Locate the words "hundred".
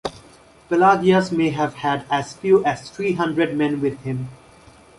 3.13-3.55